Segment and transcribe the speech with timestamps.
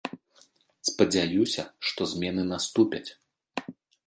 [0.89, 3.05] Спадзяюся, што змены наступяць.